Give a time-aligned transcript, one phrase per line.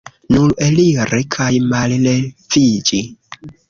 [0.35, 3.07] Nur eliri kaj malleviĝi!